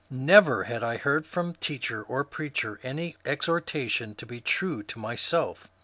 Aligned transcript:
Never 0.09 0.63
had 0.63 0.81
I 0.81 0.97
heard 0.97 1.27
from 1.27 1.53
teacher 1.53 2.01
or 2.01 2.23
preacher 2.23 2.79
any 2.81 3.17
exhor 3.23 3.61
tation 3.61 4.17
to 4.17 4.25
be 4.25 4.41
true 4.41 4.81
to 4.81 4.97
myself. 4.97 5.69